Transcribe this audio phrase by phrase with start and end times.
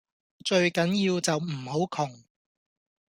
[0.43, 2.23] 最緊要就唔好窮